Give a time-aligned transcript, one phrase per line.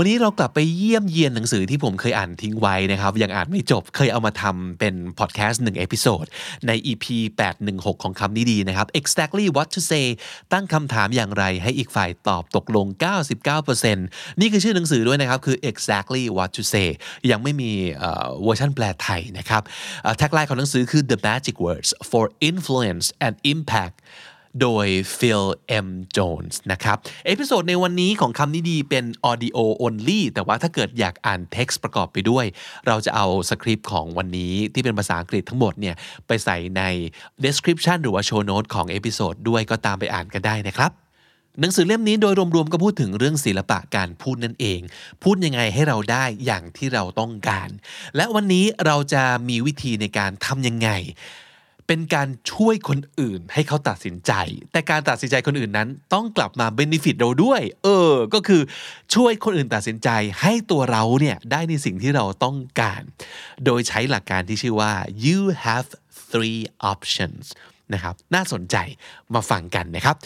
[0.00, 6.24] วันนี้เรากลับไปเยี่ยมเยียนหนังสือที่ผมเคยอ่านทิ้งไว้นะครับ ยังอ่านไม่จบเคยเอามาทำเป็นพอดแคสต์หนึ่ง episode
[6.66, 7.06] ใน EP
[7.54, 10.06] 816 ของคำนี้ดีนะครับ exactly what to say
[10.52, 12.86] ตั้งคำถามอย่างไรให้อีกฝ่ายตอบตกลง
[13.44, 13.94] 99%
[14.40, 16.88] นี่คือชื่อหนังสือด้วยนะครับคือ exactly what to say
[17.30, 17.70] ยังไม่มี
[18.42, 19.62] เวอร์ชันแปลไทยนะครับ
[20.18, 23.96] tagline ของหนังสือคือ the magic words for influence and impact
[24.62, 24.86] โดย
[25.18, 25.44] Phil
[25.86, 26.96] M Jones นะครับ
[27.26, 32.44] episode ในวันนี้ของคำนี้ดีเป็น audio only แต่ว่าถ้าเกิดอยากอ่าน text ประกอบไปด้วย
[32.86, 35.94] เราจะเอาสคริปต์ของวันนี้ที่เป็นภาษาอังกฤษทั้งหมดเนี่ย
[36.26, 36.82] ไปใส่ใน
[37.44, 40.92] description หรือว่า show note ของ episode ด้วยก็ตามไปอ่านกันได้นะครับ
[41.60, 44.80] หนังสือเล่มนี้โดยรวมๆก็พูดถึงเรื่องศิลปะการพูดนั่นเอง
[45.22, 47.68] พูดยังไงให้เราได้อย่างที่เราต้องการ
[48.16, 50.88] และวันนี้เราจะมีวิธีในการทำยังไง
[51.88, 54.32] เป็นการช่วยคนอื่นให้เขาตัดสินใจ
[54.72, 58.62] แต่การตัดสินใจคนอื่นนั้นต้องกลับมา benefit เราด้วย เออ ก็คือ
[59.14, 60.08] ช่วยคนอื่นตัดสินใจ
[60.40, 63.02] ให้ตัวเราเนี่ยได้ในสิ่งที่เราต้องการ
[63.64, 64.92] โดยใช้หลักการที่ชื่อว่า
[65.26, 65.88] you have
[66.30, 66.60] three
[66.92, 67.44] options
[67.94, 68.76] นะครับน่าสนใจ
[69.34, 70.16] มาฟังกันนะครับ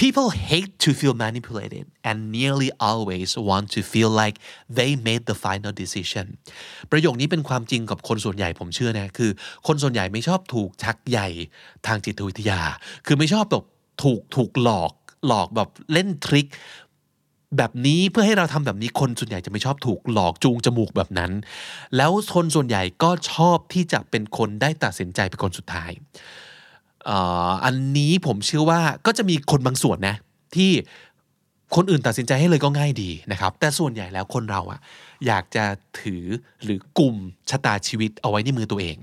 [0.00, 4.36] People hate to feel manipulated and nearly always want to feel like
[4.78, 6.26] they made the final decision
[6.90, 9.30] ประโยคนี้เป็นความจริงกับคนส่วนใหญ่ผมเชื่อนะคือ
[9.66, 11.20] คนส่วนใหญ่ไม่ชอบถูกชักใย
[11.86, 12.60] ทางจิตวิทยา
[13.06, 13.64] คือไม่ชอบแบบ
[14.02, 14.92] ถูกถูกหลอก
[15.26, 16.46] หลอกแบบเล่นทริค
[17.56, 21.32] แบบนี้เพื่อให้เราทำแบบนี้คนส่วนใหญ่จะไม่ชอบถูกหลอกจูงจมูกแบบนั้น
[21.96, 25.90] แล้วคนส่วนใหญ่ก็ชอบที่จะเป็นคนได้ตัดสินใจเป็นคนสุดท้าย
[27.64, 30.16] อันนี้ผมเชื่อว่าก็จะมีคนบางส่วนนะ
[30.56, 30.72] ที่
[31.76, 34.80] คนอื่นตัดสินใจให้เลยก็ง่ายดีนะครับ แต่ส่วนใหญ่แล้วคนเราอะ
[35.26, 35.64] อยากจะ
[36.00, 36.24] ถือ
[36.64, 37.16] หรือกลุ่ม
[37.50, 38.96] ชะตาชีวิตเอาไว้ในมือตัวเอง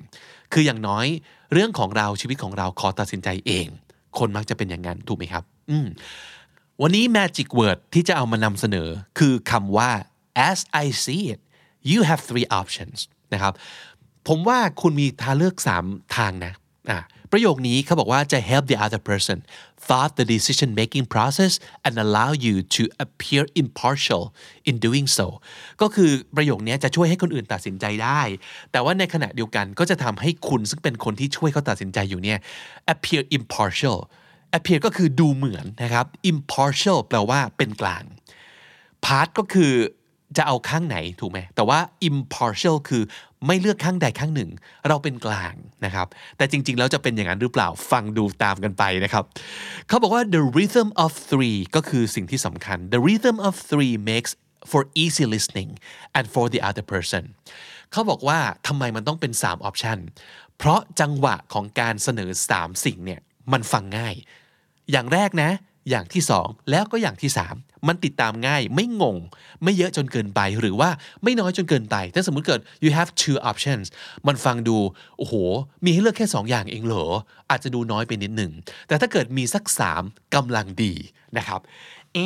[0.54, 1.06] คืออย่างน้อย
[1.54, 3.68] เรื่องของเราชีวิตของเราขอตัดสินใจเอง
[4.20, 5.88] คนมักจะเป็นอย่างนั้นถูกไหมครับ อืม
[6.82, 9.92] วันนี้ magic word ที่จะเอามานำเสนอคือคำว่า
[10.50, 11.40] as I see it
[11.92, 12.98] you have three options
[13.34, 13.54] นะครับ
[14.28, 15.56] ผมว่าคุณมีทางเลือก
[15.86, 16.54] 3 ทางนะ
[16.92, 17.00] อะ
[17.32, 19.38] ประโยคนี้เขาบอกว่าจะ help the other person
[19.88, 21.54] thought the decision making process
[21.86, 24.24] and allow you to appear impartial
[24.70, 25.28] in doing so
[25.82, 28.22] ก็คือประโยคนี้จะช่วยให้คนอื่นตัดสินใจได้
[28.72, 32.40] แต่ว่าในขณะเดียวกันก็จะทำให้คุณซึ่งเป็นคนที่ช่วยเขาตัดสินใจอยู่เนี่ย
[32.94, 33.98] appear impartial
[34.58, 38.04] appear ก็คือดูเหมือนนะครับ impartial แปลว่าเป็นกลาง
[39.06, 39.74] part ก็คือ
[40.38, 41.80] จะเอาข้างไหนถูกไหมแต่ว่า
[42.10, 43.04] impartial คือ
[43.46, 44.50] ไม่เลือกข้างใดข้างหนึ่ง
[44.88, 45.54] เราเป็นกลาง
[45.86, 49.24] นะครับ แต่จริง ๆ แล้วจะเป็นอย่างนั้นหรือเปล่าฟังดูตามกันไปนะครับ
[49.88, 54.32] เขาบอกว่า the rhythm of three ก็คือสิ่งที่สำคัญ the rhythm of three makes
[54.72, 55.70] for easy listening
[56.18, 57.24] and for the other person
[57.92, 60.00] เขาบอกว่าทำไมมันต้องเป็น 3 option
[60.58, 63.22] เพราะจังหวะของการเสนอ 3 สิ่งเนี่ย
[63.52, 64.16] มันฟังง่าย
[64.92, 65.52] อย่างแรกนะ
[65.90, 67.56] อย่างที่สองแล้วก็อย่างที่สาม
[67.88, 69.18] มันติดตามง่ายไม่งง
[69.64, 70.90] ไม่เยอะจนเกินไปหรือว่า
[71.24, 73.86] ไม่น้อยจนเกินไป ถ้าสมมุติเกิด you have two options
[74.28, 74.78] มันฟังดู
[75.18, 75.34] โอ้โห
[75.84, 77.06] มีให้เลือกแค่ 2 อย่างเองเหรอ
[77.50, 78.52] อาจจะดูน้อยไปนิดหนึ่ง
[78.88, 79.64] แต่ถ้าเกิดมีสัก
[80.00, 80.94] 3กำลังดี
[81.38, 81.62] นะครับ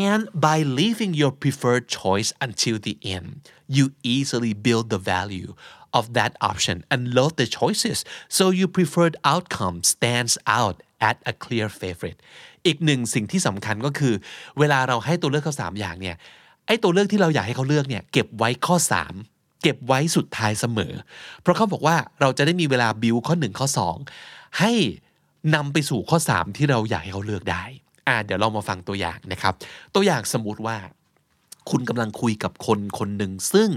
[0.05, 3.29] and by leaving your preferred choice until the end
[3.75, 3.85] you
[4.15, 5.51] easily build the value
[5.99, 7.99] of that option and load the choices
[8.37, 10.77] so your preferred outcome stands out
[11.09, 12.19] at a clear favorite
[12.65, 14.13] อีกหนึ่งสิ่งที่สำคัญก็คือ
[14.59, 16.15] เวลาเราให้ตัวเลือกเขาสามอย่างเนี่ย
[16.67, 18.75] ไอ้ตัวเลือกที่เราอยากให้เขาเลือกเนี่ยเก็บไว้ข้อ
[19.19, 20.93] 3 เก็บไว้สุดท้ายเสมอ
[21.41, 23.67] เพราะเขาบอกว่าเราจะได้มีเวลาบิวข้อ 1 ข้อ
[24.13, 24.71] 2 ให้
[25.55, 27.63] นำไปสู่ข้อ 3 ที่เราอยากให้เขาเลือกได้
[28.07, 29.53] อ่าเดี๋ยวเรามาฟังตัวอย่างนะครับ
[29.95, 30.77] ตัวอย่างสมมติว่า
[31.69, 33.69] คุณกำลังคุยกับคนคนหนึ่งซึ่ง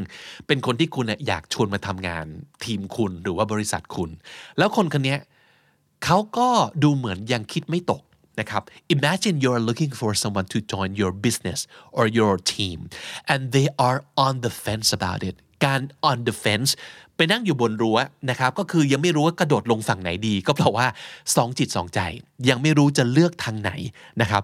[0.46, 2.26] เป็นคนที่คุณอยากชวนมาทำงาน
[2.64, 4.10] ทีมคุณหรือว่าบริษัทคุณ
[4.58, 5.16] แล้วคนคนนี้
[6.04, 6.48] เขาก็
[6.82, 8.02] ดูเหมือนยังคิดไม่ตก
[8.40, 8.62] นะครับ
[8.96, 11.60] imagine you're looking for someone to join your business
[11.96, 12.78] or your team
[13.32, 15.34] and they are on the fence about it
[15.64, 16.70] การ on the fence
[17.16, 17.98] ไปนั่งอยู่บนรั้ว
[18.30, 20.86] นะครับ ก็คือยังไม่รู้ว่ากระโดดลงฝั่งไหนดี ก็เพราะว่า
[21.36, 22.00] สองจิตสองใจ
[22.48, 23.70] ยังไม่รู้จะเลือกทางไหน
[24.20, 24.42] นะครับ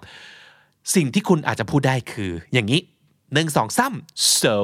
[0.95, 2.81] สิ่งที่คุณอาจจะพูดได้คืออย่างนี้
[3.33, 3.93] หนึ่งสองสาม
[4.41, 4.55] so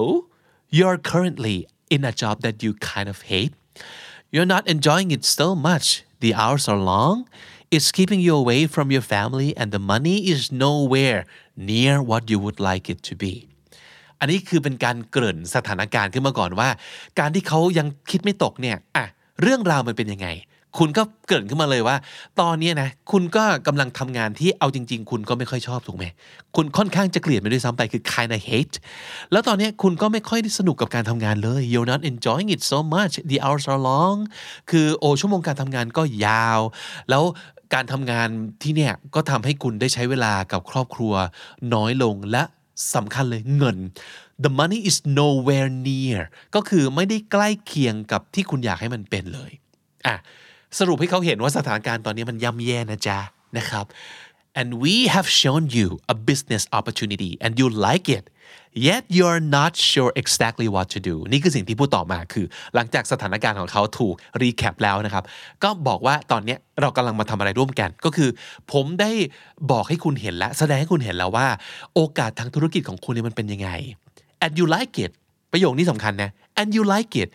[0.77, 1.57] you're currently
[1.95, 3.53] in a job that you kind of hate
[4.33, 5.87] you're not enjoying it so much
[6.23, 7.17] the hours are long
[7.75, 11.21] it's keeping you away from your family and the money is nowhere
[11.71, 13.33] near what you would like it to be
[14.19, 16.69] อันนี้คือเป็นการเกริ่นสถานการณ์ขึ้นมาก่อนว่า
[17.19, 19.05] การที่เขายังคิดไม่ตกเนี่ยอะ
[19.41, 20.29] เรื่องราวมันเป็นยังไง
[20.77, 21.95] คุณก็เกิดขึ้นมาเลยว่า
[22.41, 26.05] ตอนนี้นะคุณก็กำลังทำงานที่เอาจริง ๆ คุณก็ไม่ค่อยชอบถูกไหม
[26.55, 28.75] คุณค่อนข้างจะเกลียดมันด้วยซ้ำไปคือ kind of hate
[29.31, 34.17] แล้วตอนนี้คุณก็ไม่ค่อยได้สนุกกับการทำงานเลย you're not enjoying it so much the hours are long
[34.69, 36.59] คือโอชั่วโมงการทำงานก็ยาว
[37.09, 37.23] แล้ว
[37.73, 38.29] การทำงาน
[38.61, 41.13] ที่เนี่ยก็ทำให้คุณได้ใช้เวลากับครอบครัว
[41.73, 42.43] น้อยลงและ
[42.95, 43.77] สำคัญเลยเงิน
[44.43, 46.19] the money is nowhere near
[46.55, 49.51] ก็คือไม่ได้ใกล้เคียงกับที่คุณอยากให้มันเป็นเลย
[50.07, 50.15] อะ
[50.79, 53.19] สรุปให้เขาเห็นว่าสถานการณ์ตอนนี้มันย่ำแย่นะจ๊ะ
[53.57, 53.85] นะครับ
[54.59, 58.25] and we have shown you a business opportunity and you like it
[58.87, 62.45] yet you're not sure exactly what to do นี่คือสิ่งที่พูดต่อมาคือ
[62.75, 65.23] หลังจากสถานการณ์ของเขาถูกรีแคปแล้วนะครับ
[65.63, 68.29] ก็บอกว่าตอนนี้เรากำลังมาทำอะไรร่วมกัน ก็คือ
[68.71, 69.11] ผมได้
[69.71, 71.47] บอกให้คุณเห็นแล้ว แสดงให้คุณเห็นแล้วว่า
[71.93, 73.69] โอกาสทางธุรกิจของคุณเนี่ยมันเป็นยังไง
[74.43, 75.11] and you like it
[75.51, 77.29] ประโยคนี้สำคัญนะ and you like it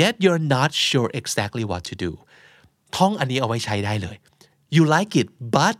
[0.00, 2.10] yet you're not sure exactly what to do
[2.96, 4.16] ท่องอันนี้เอาไว้ใช้ได้เลย
[4.76, 5.76] you like it but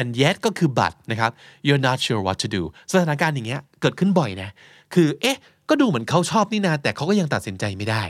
[0.00, 1.30] and yet ก็คือ but นะครับ
[1.66, 2.62] you're not sure what to do
[2.92, 4.50] สถานการณ์อย่างเงี้ยเกิดขึ้นบ่อยนะ
[4.94, 5.38] คือเอ๊ะ
[5.68, 8.02] ก็ดูเหมือนเขาชอบนี่นาแต่เขาก็ยังตัดสินใจไม่ได้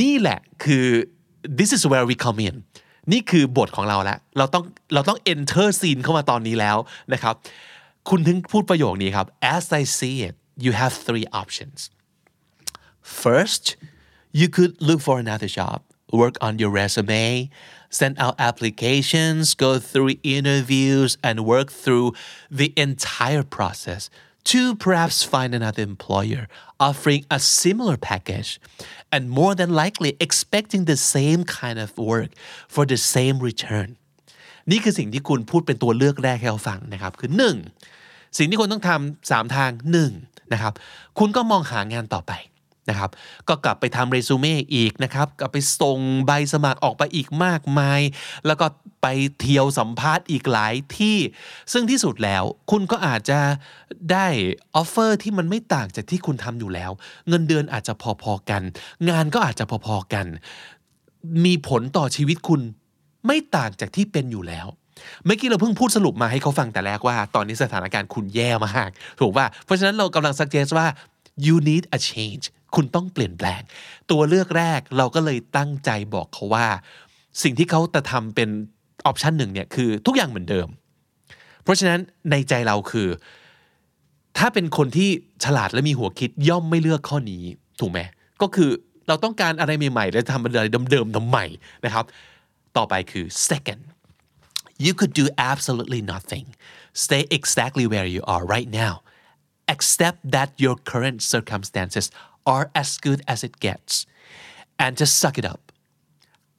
[0.00, 0.86] นี่แหละคือ
[1.58, 2.56] this is where we come in
[3.12, 4.64] นี่คือบทของเราแล้ว เราต้อง
[4.94, 6.76] เราต้อง enter scene เข้ามาตอนนี้แล้ว
[7.12, 7.34] นะครับ
[8.08, 9.26] คุณถึงพูดประโยคนี้ครับ
[9.56, 10.34] as I see it
[10.64, 11.78] you have three options
[13.02, 13.76] First,
[14.32, 15.82] you could look for another job,
[16.12, 17.50] work on your resume,
[17.98, 22.08] send out applications, go through interviews, and work through
[22.60, 24.02] the entire process
[24.44, 26.48] to perhaps find another employer
[26.78, 28.50] offering a similar package
[29.12, 32.30] and more than likely expecting the same kind of work
[32.74, 33.96] for the same return.
[34.70, 37.30] นี่คือสิ่งที่คุณพูดเป็นตัวเลือกแรกให้เราฟังนะครับ คือ
[37.80, 38.38] 1.
[38.38, 39.70] สิ่งที่คุณต้องทำสามทาง
[40.12, 40.52] 1.
[40.52, 40.72] นะครับ
[41.18, 42.32] คุณก็มองหางานต่อไป
[42.88, 43.10] นะครับ
[43.48, 48.00] ก็กลับไปทำเรซูเม่อีกนะครับกลับไปส่งใบสมัครออกไปอีกมากมาย
[48.46, 48.66] แล้วก็
[49.02, 49.06] ไป
[49.40, 51.16] เที่ยวสัมภาษณ์อีกหลายที่
[51.72, 53.38] ซึ่งที่สุดแล้วคุณก็อาจจะ
[54.12, 54.26] ได้
[54.74, 56.90] offer ที่มันไม่ต่างจากที่คุณทำอยู่แล้ว
[57.28, 58.62] เงินเดือนอาจจะพอๆกัน
[59.10, 60.26] งานก็อาจจะพอๆกัน
[61.44, 62.60] มีผลต่อชีวิตคุณ
[63.26, 64.66] ไม่ต่างจากที่เป็นอยู่แล้ว
[65.24, 68.90] เมื่อกี้เราเพิ่งพูดสรุปมาให้เขาฟังแต่แรกว่า ตอนนี้สถานการณ์คุณแย่มาก
[69.20, 70.86] ถูกป่ะเพราะฉะนั้นเรากำลัง suggest ว่า
[71.46, 72.44] you need a change
[72.74, 73.60] คุณต้องเปลี่ยนแปลง
[74.10, 76.66] ตัวเลือกแรกเราก็เลยตั้งใจบอกเขาว่า
[77.42, 78.48] สิ่งที่เขาจะทำเป็น
[79.06, 80.68] ออปชันหนึ่งเนี่ยคือทุกอย่างเหมือนเดิม
[81.62, 82.00] เพราะฉะนั้น
[82.30, 83.08] ในใจเราคือ
[84.38, 85.10] ถ้าเป็นคนที่
[85.44, 87.42] ฉลาดและมีหัวคิดย่อมไม่เลือกข้อนี้
[87.80, 88.00] ถูกไหม
[88.42, 88.70] ก็คือ
[89.08, 91.46] เราต้องการอะไรใหม่ๆ และทำอะไรเดิมๆทำใหม่
[91.84, 92.04] นะครับ
[92.76, 93.82] ต่อไปคือ second
[94.84, 96.46] you could do absolutely nothing
[97.04, 98.94] stay exactly where you are right now
[99.74, 102.06] accept that your current circumstances
[102.54, 103.92] are as good as it gets
[104.82, 105.60] and just suck it up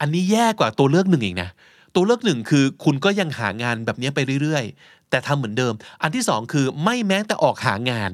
[0.00, 1.50] อันนี้แย่กว่าตัวเลือกหนึ่งอีกนะ
[1.94, 8.10] ตัวเลือกหนึ่งคือคุณก็ยังหางานแบบนี้ไปเรื่อยๆ แต่ทำเหมือนเดิม อันที่สองคือไม่แม้แต่ออกหางาน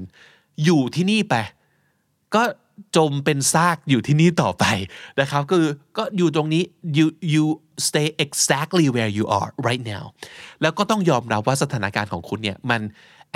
[0.65, 1.35] อยู่ที่นี่ไป
[2.35, 2.43] ก็
[2.97, 4.65] จมเป็นซากอยู่ที่นี่ต่อไป
[5.21, 5.67] นะครับคือ
[5.97, 6.63] ก็อยู่ตรงนี้
[6.99, 7.45] you you
[7.89, 10.05] stay exactly where you are right now
[10.63, 12.81] แล้วก็ต้องยอมรับว่าสถานการณ์ของคุณเนี่ยมัน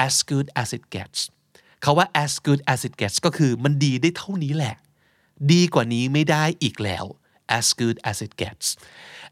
[0.07, 1.21] as good as it gets
[1.83, 4.77] เขาว่า as good as it gets ก็คือมันดีได้เท่านี้แหละ
[5.53, 7.05] ดีกว่านี้ไม่ได้อีกแล้ว
[7.59, 8.67] as good as it gets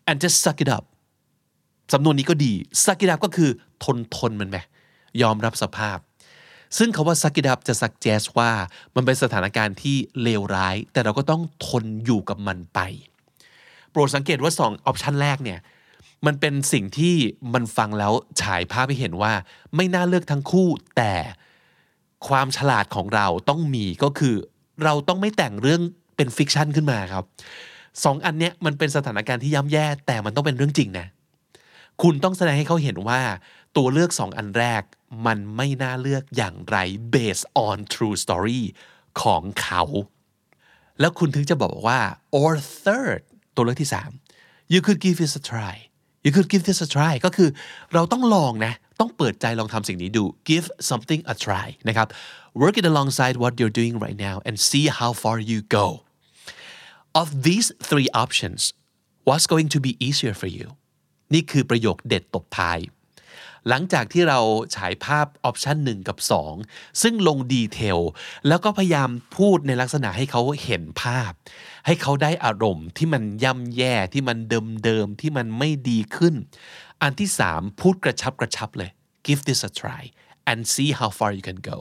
[0.08, 0.84] and just suck it up
[1.92, 2.52] สำนวนนี้ก็ดี
[2.84, 3.50] suck it up ก็คือ
[3.84, 4.58] ทนทนมันไหม
[5.22, 5.98] ยอมรับสภาพ
[6.78, 8.50] ซึ่งคาว่า suck it up จะ suggest ว่า
[8.94, 12.78] มันเป็นสถานการณ์ที่เลวร้าย แต่เราก็ต้องทนอยู่กับมันไป
[13.90, 15.58] โปรดสังเกตว่า2 option แรกเนี่ย
[16.26, 17.14] มันเป็นสิ่งที่
[17.54, 19.32] มันฟังแล้วฉายภาพให้เห็นว่า
[19.76, 21.12] ไม่น่าเลือกทั้งคู่แต่
[22.28, 24.34] ความฉลาดของเราต้องมีก็คือ
[24.84, 25.80] เราต้องไม่แต่งเรื่อง
[26.16, 27.24] เป็น fiction ขึ้นมาครับ
[28.04, 31.06] สองอันเนี้ยมันเป็นสถานการณ์ที่ย่ำแย่ แต่มันต้องเป็นเรื่องจริงนะ
[32.02, 33.20] คุณต้องแสดงให้เขาเห็นว่า
[33.76, 34.82] ตัวเลือกสองอันแรก
[35.26, 36.76] มันไม่น่าเลือกอย่างไร
[37.14, 38.62] based on true story
[39.22, 39.82] ของเขา
[41.00, 41.98] แล้วคุณถึงจะบอกว่า
[42.40, 43.22] or third
[43.54, 44.10] ตัวเลือกที่สาม
[44.72, 45.76] you could give it a try
[46.25, 47.49] you could give this a try ก็คือ
[47.93, 52.07] เราต้องลองนะ ต้องเปิดใจลองทำสิ่งนี้ดู give something a try นะครับ
[52.61, 55.85] work it alongside what you're doing right now and see how far you go
[57.21, 58.59] of these three options
[59.27, 60.67] what's going to be easier for you
[61.33, 62.77] นี่คือประโยคเด็ดตบท้าย
[63.68, 64.40] หลังจากที่เรา
[64.76, 66.18] ฉายภาพ option หนึ่งกับ
[66.58, 67.98] 2 ซึ่งลง detail
[68.48, 71.32] แล้วก็พยายามพูดในลักษณะให้เขาเห็นภาพ
[71.86, 74.38] ให้เขาได้อารมณ์ที่มันย่ำแย่ที่มัน
[74.84, 76.34] เดิมๆที่มันไม่ดีขึ้น
[77.02, 78.90] อันที่ 3 พูดกระชับกระชับเลย
[79.26, 80.02] give this a try
[80.50, 81.76] and see how far you can go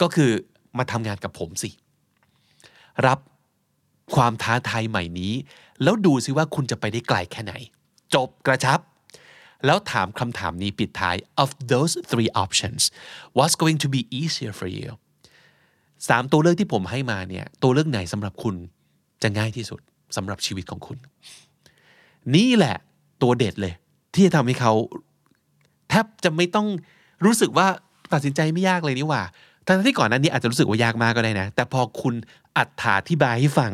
[0.00, 0.30] ก็คือ
[0.78, 1.70] มาทำงานกับผมสิ
[3.06, 3.18] รับ
[4.14, 5.32] ความท้าทายใหม่นี้
[5.82, 7.54] แล้วดูซิว่าคุณจะไปได้ไกลแค่ไหน
[8.14, 8.80] จบกระชับ
[9.66, 12.82] แล้วถามคำถามนี้ปิดท้าย of those three options
[13.36, 14.88] what's going to be easier for you
[16.08, 18.54] สามตัวเลือกที่ผมให้มาเนี่ยตัวเลือกไหนสำหรับคุณ
[19.22, 19.80] จะง่ายที่สุด
[20.16, 20.98] สำหรับชีวิตของคุณ
[22.36, 22.76] นี่แหละ
[23.22, 23.74] ตัวเด็ดเลย
[24.14, 24.72] ที่จะทำให้เขา
[25.88, 26.68] แทบจะไม่ต้อง
[27.24, 27.66] รู้สึกว่า
[28.12, 29.22] ตัดสินใจไม่ยากเลยนี่หว่า
[29.66, 32.14] ทั้งที่ก่อนนั้นนี้อาจจะรู้สึกว่ายากมากก็ได้นะ แต่พอคุณ
[32.56, 33.72] อัดถาธิบายให้ฟัง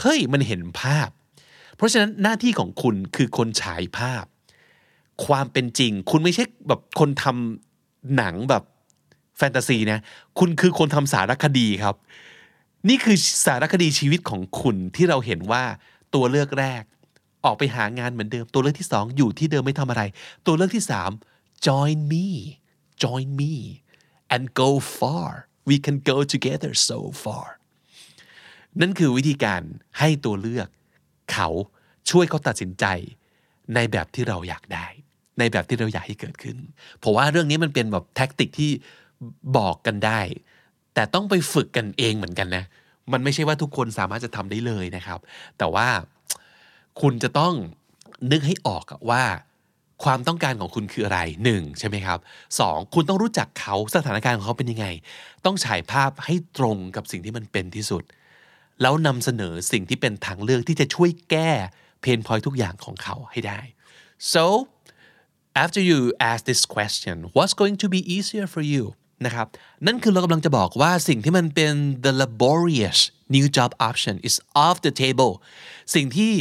[0.00, 1.08] เฮ้ยมันเห็นภาพ
[1.76, 4.24] เพราะฉะนั้นหน้าที่ของคุณคือคนฉายภาพ
[5.26, 8.62] ความเป็นจริง คุณไม่ใช่แบบคนทำหนังแบบ
[9.38, 10.00] แฟนตาซีนะ
[10.38, 11.96] คุณคือคนทำสารคดีครับ
[12.88, 13.16] นี่คือ
[13.46, 15.64] สารคดีชีวิตของคุณที่เราเห็นว่า
[16.14, 16.82] ตัวเลือกแรก
[17.44, 20.02] ออกไปหางานเหมือนเดิม ตัวเลือกที่สองอยู่ที่เดิมไม่ทำอะไร
[20.46, 21.10] ตัวเลือกที่สาม
[21.66, 22.26] join me
[23.02, 23.54] join me
[24.34, 25.28] and go far
[25.68, 27.46] we can go together so far
[28.80, 29.62] นั่นคือวิธีการ
[29.98, 30.68] ให้ตัวเลือก
[31.32, 31.48] เขา
[32.10, 32.84] ช่วยเขาตัดสินใจ
[33.74, 34.86] ในแบบที่เราอยากได้
[35.38, 36.56] ในแบบที่เราอยากให้เกิดขึ้น
[36.98, 38.70] เพราะว่าเรื่องนี้มันเป็นแบบแท็กติกที่
[39.56, 40.20] บอกกันได้
[40.94, 42.64] แต่ต้องไปฝึกกันเองเหมือนกันนะ
[43.12, 45.20] มันไม่ใช่ว่าทุกคนสามารถจะทำได้เลยนะครับ
[45.58, 45.88] แต่ว่า
[47.00, 47.54] คุณจะต้อง
[48.30, 49.24] นึกให้ออกว่า
[50.04, 52.18] ความต้องการของคุณคืออะไรหนึ่งใช่ไหมครับ
[52.60, 54.86] สองคุณต้องรู้จักเขาสถานการณ์ของเขาเป็นยังไง
[55.44, 58.02] ต้องฉายภาพให้ตรงกับสิ่งที่มันเป็นที่สุด
[58.82, 61.50] แล้วนำเสนอสิ่งที่เป็นทางเลือกที่จะช่วยแก้
[62.00, 63.60] เพนพอยทุกอย่างของเขาให้ได้
[64.32, 64.44] so
[65.62, 65.98] after you
[66.30, 68.84] ask this question what's going to be easier for you
[69.26, 69.46] นะครับ
[69.86, 71.72] นั่นคือเรากำลังจะบอกว่าสิ่งที่มันเป็น
[72.04, 72.98] the laborious
[73.34, 75.32] new job option is off the table
[75.94, 76.32] สิ่งที่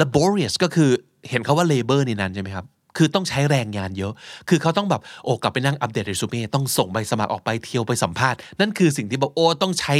[0.00, 0.90] laborious ก็คือ
[1.30, 4.12] เห็นเขาว่า labor ในนั้นใช่ไหมครับ คือต้องใช้แรงงานเยอะ
[4.48, 9.94] คือเขาต้องแบบโอ้กลับไปนั่งอัปเดตเรซูเม่ต้องส่งใบสมัครออกไปเที่ยวไปสัมภาษณ์ นั่นคือสิ่งที่บอกโอ้ต้องใช้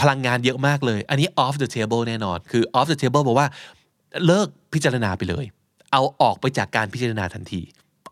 [0.00, 3.48] พลังงานเยอะมากเลย อันนี้ off the table แน่นอน คือ off the table บอกว่า
[4.26, 5.44] เลิกพิจารณาไปเลย
[5.92, 7.62] เอาออกไปจากการพิจารณาทันที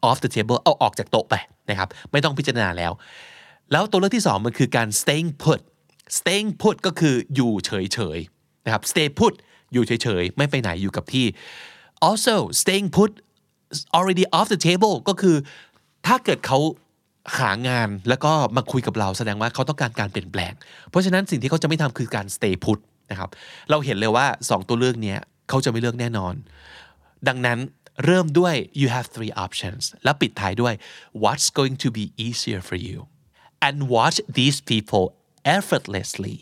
[0.08, 1.34] off the table เอาออกจากโต๊ะไป
[1.70, 2.92] นะครับไม่ต้องพิจารณาแล้ว
[3.72, 5.60] แล้วตัวเลือกที่สองมันคือการ staying put
[6.18, 9.32] staying put ก็คืออยู่เฉยๆนะครับ stay put
[9.72, 11.26] อยู่เฉยๆ ไม่ไปไหนอยู่กับที่
[12.08, 13.10] also staying put
[13.96, 15.36] already off the table ก็คือ
[16.06, 16.58] ถ้าเกิดเขา
[17.38, 20.52] หางานแล้วก็มาคุยกับเราแสดงว่าเขาต้องการการเปลี่ยนแปลง
[20.90, 22.78] เพราะฉะนั้นสิ่งที่เขาจะไม่ทำคือการ stay put
[23.10, 23.30] นะครับ
[23.70, 25.16] เราเห็นเลยว่า 2 ตัวเลือกนี้
[25.48, 26.34] เขาจะไม่เลือกแน่นอน
[27.28, 27.58] ดังนั้น
[28.04, 30.74] เริ่มด้วย you have three options แล้วปิดท้ายด้วย
[31.22, 32.98] what's going to be easier for you
[33.66, 35.04] and watch these people
[35.58, 36.36] effortlessly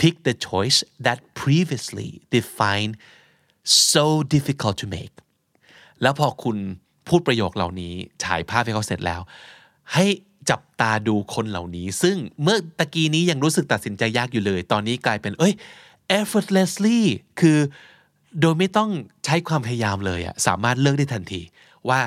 [0.00, 2.94] pick the choice that previously defined
[3.92, 5.14] so difficult to make
[6.02, 6.56] แล้วพอคุณ
[7.08, 9.20] พูดประโยคเหล่านี้ฉายภาพให้เขาเสร็จแล้ว
[9.94, 10.06] ให้
[10.50, 15.54] จับตาดูคนเหล่านี้ ซึ่งเมื่อตะกี้นี้ยังรู้สึกตัดสินใจยากอยู่เลย ตอนนี้กลายเป็นเอ้ย
[16.20, 17.00] effortlessly
[17.40, 17.58] คือ
[18.40, 18.90] โดยไม่ต้อง
[19.24, 21.42] ใช้ความพยายามเลยอะสามารถเลือกได้ทันที
[21.88, 22.00] ว่า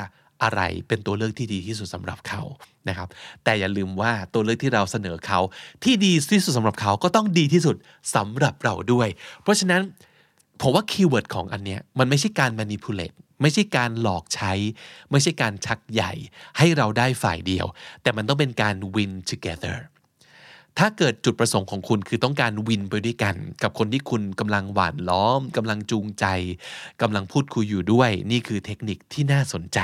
[0.43, 2.41] อะไรเป็นตัวเลือกที่ดีที่สุดสำหรับเขา
[2.89, 3.07] นะครับ
[3.43, 5.39] แต่อย่าลืมว่าตัวเลือกที่เราเสนอเขา
[5.83, 7.75] ที่ดีที่สุดสำหรับเขาก็ต้องดีที่สุด
[8.15, 9.07] สำหรับเราด้วย
[9.43, 9.81] เพราะฉะนั้น
[10.61, 14.53] ผมว่า keyword ของอันเนี้ยมันไม่ใช่การ manipulate ไม่ใช่การหลอกใช้
[15.11, 16.13] ไม่ใช่การชักใหญ่
[16.57, 17.65] ให้เราได้ฝ่ายเดียว
[18.01, 19.77] แต่มันต้องเป็นการ win together
[20.79, 26.25] ถ้าเกิดจุดประสงค์ของคุณคือต้องการ win ไปด้วยกัน กับคนที่คุณกำลังหว่านล้อมกำลังจูงใจ
[27.01, 29.79] กำลังพูดคุยอยู่ด้วย นี่คือเทคนิคที่น่าสนใจ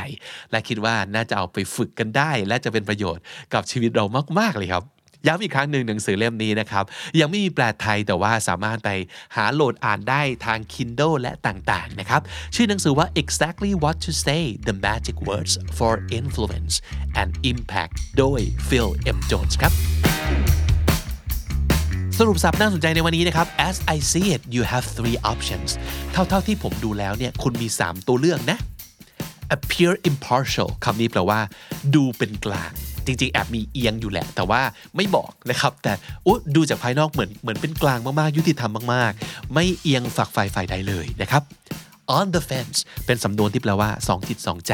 [0.52, 3.24] และคิดว่าน่าจะเอาไปฝึกกันได้ และจะเป็นประโยชน์
[3.54, 4.06] กับชีวิตเรา
[4.40, 4.86] มาก ๆ เลยครับ
[5.28, 6.86] ย้ำอีกครั้งหนึ่งหนังสือเล่มนี้นะครับ
[7.20, 8.90] ยังไม่มีแปลไทยแต่ว่าสามารถไป
[9.36, 12.22] หาโหลดอ่านได้ทาง Kindle และต่างๆนะครับ
[12.56, 16.74] ชื่อหนังสือว่า exactly what to say the magic words for influence
[17.22, 19.95] and impact โดย Phil M Jones ครับ
[22.20, 25.70] สรุปสับน่าสนใจในวันนี้นะครับ as I see it you have three options
[26.12, 28.58] เท่าๆที่ผมดูแล้วเนี่ยคุณมี 3 ตัวเลือกนะ
[29.56, 31.40] appear impartial คำนี้แปลว่า
[31.96, 32.72] ดูเป็นกลาง
[33.06, 34.62] จริงๆ แอบมีเอียงอยู่แหละ แต่ว่า
[34.96, 35.94] ไม่บอกนะครับ แต่
[36.56, 41.44] ดูจากภายนอกเหมือนเหมือนเป็นกลางมากๆ ยุติธรรมมากๆ ไม่เอียงฝักฝ่ายฝ่ายใดเลยนะครับ
[42.18, 44.74] on the fence เป็นสำนวนที่แปลว่าสองจิตสองใจ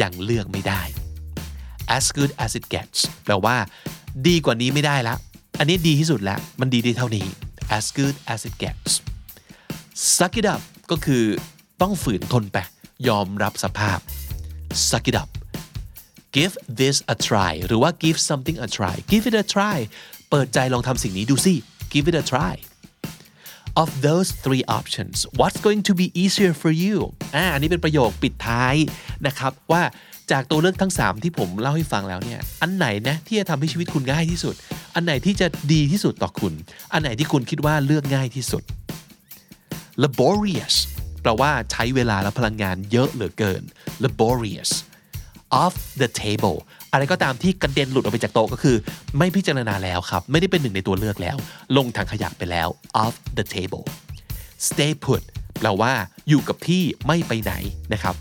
[0.00, 0.82] ยังเลือกไม่ได้
[1.96, 3.56] as good as it gets แปลว่า
[4.26, 5.18] ดีกว่านี้ไม่ได้แล้ว
[5.62, 7.26] อันนี้ดีที่สุดแล้ว มันดีได้เท่านี้
[7.78, 8.90] as good as it gets
[10.16, 11.24] suck it up ก็คือ
[11.80, 12.58] ต้องฝืนทนไป
[13.08, 13.98] ยอมรับสภาพ
[14.88, 15.30] suck it up
[16.36, 19.78] give this a try หรือว่า give something a try give it a try
[20.30, 21.54] เปิดใจลองทำสิ่งนี้ดูสิ
[21.92, 22.54] give it a try
[23.82, 26.96] of those three options what's going to be easier for you
[27.36, 28.74] อ่าอันนี้เป็นประโยคปิดท้าย
[29.26, 29.82] นะครับว่า
[30.32, 34.54] จากตัวเลือกทั้ง 3 ที่ผมเล่าให้ฟังแล้วเนี่ย อันไหนนะที่จะทำให้ชีวิตคุณง่ายที่สุด
[34.94, 36.52] อันไหนที่จะดีที่สุดต่อคุณ
[36.92, 38.62] อันไหนที่คุณคิดว่าเลือกง่ายที่สุด
[40.02, 40.74] laborious
[41.22, 43.62] แปลว่าใช้เวลาและพลังงานเยอะเหลือเกิน
[44.04, 44.70] laborious
[45.62, 46.56] off the table
[46.92, 48.76] อะไรก็ตามที่กระเด็นหลุดออกไปจากโต๊ะก็คือ
[49.18, 51.36] ไม่พิจารณาแล้วครับ ไม่ได้เป็นหนึ่งในตัวเลือกแล้ว
[51.76, 52.68] ลงถังขยะไปแล้ว
[53.02, 53.84] off the table
[54.68, 55.22] stay put
[55.58, 55.92] แปลว่า
[56.28, 57.52] อยู่กับที่ไม่ไปไหน
[57.92, 58.14] นะครับ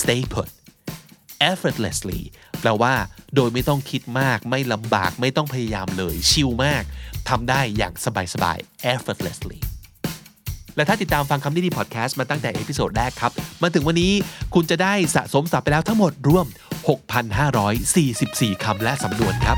[0.00, 0.48] stay put
[1.50, 2.20] effortlessly
[2.60, 2.94] แปลว่า
[3.34, 6.82] โดยไม่ต้องคิดมากไม่ลำบากไม่ต้องพยายามเลยชิลมาก
[7.28, 7.92] ทำได้อย่าง
[8.32, 9.60] สบายๆ effortlessly
[10.76, 14.12] และถ้าติดตามฟังคำนี้ดีพอดแคสต์มาตั้งแต่ episode แรกครับ มาถึงวันนี้
[14.54, 16.46] คุณจะได้สะสมศัพท์ไปแล้วทั้งหมดรวม
[17.74, 19.56] 6,544 คำและสำนวนครับ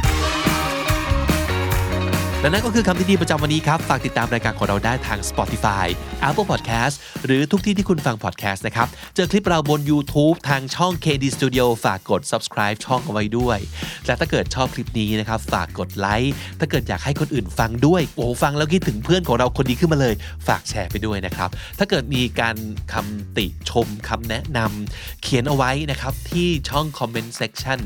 [2.41, 5.87] และนั่นก็คือคำที่ดีประจำวันนี้ครับ ฝากติดตามรายการของเราได้ทาง Spotify
[6.29, 13.59] Apple Podcast หรือทุกที่ที่คุณฟัง podcast นะครับ เจอคลิปเราบน YouTube ทางช่อง KD Studio ฝากกด subscribe ช่องเอาไว้ด้วย
[14.07, 20.15] และถ้าเกิดชอบคลิปนี้นะครับ ฝากกดไลค์ ถ้าเกิดอยากให้คนอื่นฟังด้วย โอ้ฟังแล้วคิดถึงเพื่อนของเราคนนี้ขึ้นมาเลย
[20.49, 22.57] ฝากแชร์ไปด้วยนะครับ ถ้าเกิดมีการ
[22.93, 27.81] คำติชมคำแนะนำเขียนเอาไว้นะครับที่ช่อง comment section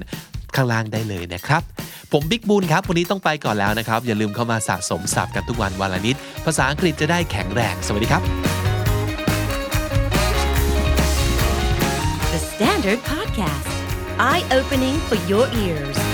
[0.56, 1.62] ข้างล่างได้เลยนะครับ
[2.12, 8.22] ผมบิ๊กบูลครับ วันนี้ต้องไปก่อนแล้วนะครับ อย่าลืมเข้ามาสะสมศัพท์กันทุกวันวันละนิด ภาษาอังกฤษจะได้แข็งแรง สวัสดีครับ
[12.32, 13.72] The Standard Podcast,
[14.30, 16.11] eye opening for your ears.